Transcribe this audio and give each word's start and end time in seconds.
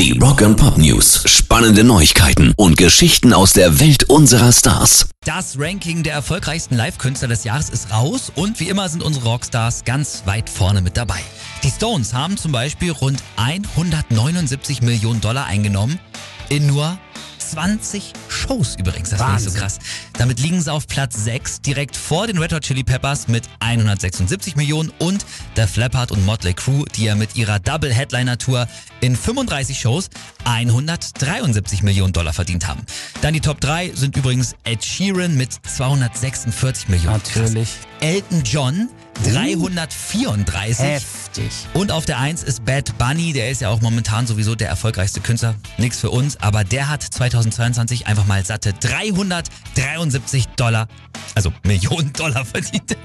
Die 0.00 0.18
Rock 0.18 0.40
and 0.40 0.56
Pop 0.56 0.78
News. 0.78 1.24
Spannende 1.26 1.84
Neuigkeiten 1.84 2.54
und 2.56 2.78
Geschichten 2.78 3.34
aus 3.34 3.52
der 3.52 3.80
Welt 3.80 4.04
unserer 4.04 4.50
Stars. 4.50 5.10
Das 5.26 5.58
Ranking 5.58 6.02
der 6.02 6.14
erfolgreichsten 6.14 6.74
Live-Künstler 6.74 7.28
des 7.28 7.44
Jahres 7.44 7.68
ist 7.68 7.92
raus 7.92 8.32
und 8.34 8.60
wie 8.60 8.70
immer 8.70 8.88
sind 8.88 9.02
unsere 9.02 9.28
Rockstars 9.28 9.84
ganz 9.84 10.22
weit 10.24 10.48
vorne 10.48 10.80
mit 10.80 10.96
dabei. 10.96 11.20
Die 11.62 11.68
Stones 11.68 12.14
haben 12.14 12.38
zum 12.38 12.50
Beispiel 12.50 12.92
rund 12.92 13.22
179 13.36 14.80
Millionen 14.80 15.20
Dollar 15.20 15.44
eingenommen 15.44 16.00
in 16.48 16.66
nur 16.66 16.96
20 17.36 18.14
Shows 18.50 18.74
übrigens. 18.76 19.10
Das 19.10 19.22
finde 19.22 19.36
ich 19.36 19.44
so 19.44 19.58
krass. 19.58 19.78
Damit 20.14 20.40
liegen 20.40 20.60
sie 20.60 20.72
auf 20.72 20.88
Platz 20.88 21.22
6, 21.22 21.60
direkt 21.60 21.96
vor 21.96 22.26
den 22.26 22.36
Red 22.38 22.52
Hot 22.52 22.62
Chili 22.62 22.82
Peppers 22.82 23.28
mit 23.28 23.44
176 23.60 24.56
Millionen 24.56 24.92
und 24.98 25.24
der 25.54 25.68
Flappard 25.68 26.10
und 26.10 26.26
Motley 26.26 26.52
Crue, 26.52 26.84
die 26.96 27.04
ja 27.04 27.14
mit 27.14 27.36
ihrer 27.36 27.60
Double 27.60 27.92
Headliner 27.92 28.38
Tour 28.38 28.66
in 29.00 29.14
35 29.14 29.78
Shows 29.78 30.10
173 30.44 31.84
Millionen 31.84 32.12
Dollar 32.12 32.32
verdient 32.32 32.66
haben. 32.66 32.82
Dann 33.20 33.34
die 33.34 33.40
Top 33.40 33.60
3 33.60 33.92
sind 33.94 34.16
übrigens 34.16 34.56
Ed 34.64 34.84
Sheeran 34.84 35.36
mit 35.36 35.52
246 35.52 36.88
Millionen. 36.88 37.18
Natürlich. 37.18 37.68
Krass. 37.68 37.89
Elton 38.00 38.42
John 38.44 38.88
334. 39.24 40.84
Heftig. 40.84 41.52
Und 41.74 41.92
auf 41.92 42.06
der 42.06 42.18
1 42.18 42.42
ist 42.42 42.64
Bad 42.64 42.96
Bunny, 42.96 43.32
der 43.34 43.50
ist 43.50 43.60
ja 43.60 43.68
auch 43.68 43.82
momentan 43.82 44.26
sowieso 44.26 44.54
der 44.54 44.68
erfolgreichste 44.68 45.20
Künstler. 45.20 45.54
Nix 45.76 45.98
für 45.98 46.10
uns, 46.10 46.40
aber 46.40 46.64
der 46.64 46.88
hat 46.88 47.02
2022 47.02 48.06
einfach 48.06 48.26
mal 48.26 48.44
satte 48.44 48.72
373 48.72 50.48
Dollar, 50.56 50.88
also 51.34 51.52
Millionen 51.64 52.12
Dollar 52.12 52.44
verdient. 52.44 52.96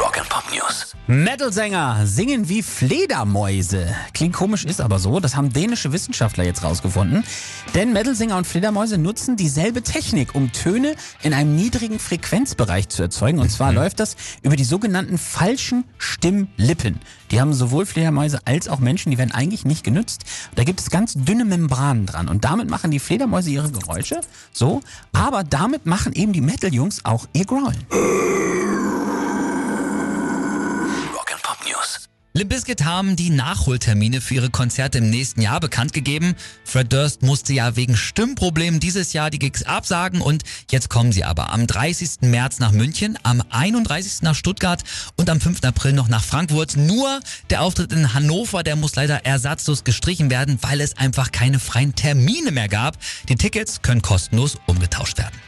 Rock 0.00 0.18
and 0.18 0.28
Pop 0.28 0.44
News. 0.52 0.94
Metal-Sänger 1.06 2.06
singen 2.06 2.48
wie 2.48 2.62
Fledermäuse. 2.62 3.94
Klingt 4.14 4.34
komisch, 4.34 4.64
ist 4.64 4.80
aber 4.80 4.98
so. 4.98 5.20
Das 5.20 5.36
haben 5.36 5.52
dänische 5.52 5.92
Wissenschaftler 5.92 6.44
jetzt 6.44 6.62
rausgefunden. 6.64 7.24
Denn 7.74 7.92
Metal-Sänger 7.92 8.38
und 8.38 8.46
Fledermäuse 8.46 8.96
nutzen 8.96 9.36
dieselbe 9.36 9.82
Technik, 9.82 10.34
um 10.34 10.52
Töne 10.52 10.94
in 11.22 11.34
einem 11.34 11.56
niedrigen 11.56 11.98
Frequenzbereich 11.98 12.88
zu 12.88 13.02
erzeugen. 13.02 13.38
Und 13.38 13.50
zwar 13.50 13.72
läuft 13.72 14.00
das 14.00 14.16
über 14.42 14.56
die 14.56 14.64
sogenannten 14.64 15.18
falschen 15.18 15.84
Stimmlippen. 15.98 17.00
Die 17.30 17.40
haben 17.40 17.52
sowohl 17.52 17.84
Fledermäuse 17.84 18.38
als 18.46 18.68
auch 18.68 18.78
Menschen, 18.78 19.10
die 19.10 19.18
werden 19.18 19.32
eigentlich 19.32 19.64
nicht 19.64 19.84
genützt. 19.84 20.24
Da 20.54 20.64
gibt 20.64 20.80
es 20.80 20.88
ganz 20.88 21.14
dünne 21.14 21.44
Membranen 21.44 22.06
dran. 22.06 22.28
Und 22.28 22.44
damit 22.44 22.70
machen 22.70 22.90
die 22.90 22.98
Fledermäuse 22.98 23.50
ihre 23.50 23.70
Geräusche. 23.70 24.20
So. 24.52 24.80
Aber 25.12 25.44
damit 25.44 25.84
machen 25.84 26.12
eben 26.12 26.32
die 26.32 26.40
Metal-Jungs 26.40 27.04
auch 27.04 27.26
ihr 27.32 27.44
Growlen. 27.44 27.73
Rock 31.14 31.32
and 31.32 31.42
Pop 31.42 31.58
News. 31.66 32.08
Limp 32.36 32.50
Bizkit 32.50 32.84
haben 32.84 33.14
die 33.14 33.30
Nachholtermine 33.30 34.20
für 34.20 34.34
ihre 34.34 34.50
Konzerte 34.50 34.98
im 34.98 35.08
nächsten 35.08 35.40
Jahr 35.40 35.60
bekannt 35.60 35.92
gegeben. 35.92 36.34
Fred 36.64 36.92
Durst 36.92 37.22
musste 37.22 37.52
ja 37.52 37.76
wegen 37.76 37.96
Stimmproblemen 37.96 38.80
dieses 38.80 39.12
Jahr 39.12 39.30
die 39.30 39.38
Gigs 39.38 39.62
absagen 39.62 40.20
und 40.20 40.42
jetzt 40.68 40.90
kommen 40.90 41.12
sie 41.12 41.22
aber 41.22 41.52
am 41.52 41.68
30. 41.68 42.22
März 42.22 42.58
nach 42.58 42.72
München, 42.72 43.16
am 43.22 43.40
31. 43.50 44.22
nach 44.22 44.34
Stuttgart 44.34 44.82
und 45.16 45.30
am 45.30 45.40
5. 45.40 45.62
April 45.62 45.92
noch 45.92 46.08
nach 46.08 46.24
Frankfurt. 46.24 46.76
Nur 46.76 47.20
der 47.50 47.62
Auftritt 47.62 47.92
in 47.92 48.14
Hannover, 48.14 48.64
der 48.64 48.74
muss 48.74 48.96
leider 48.96 49.24
ersatzlos 49.24 49.84
gestrichen 49.84 50.28
werden, 50.28 50.58
weil 50.60 50.80
es 50.80 50.96
einfach 50.96 51.30
keine 51.30 51.60
freien 51.60 51.94
Termine 51.94 52.50
mehr 52.50 52.68
gab. 52.68 52.98
Die 53.28 53.36
Tickets 53.36 53.80
können 53.82 54.02
kostenlos 54.02 54.58
umgetauscht 54.66 55.18
werden. 55.18 55.44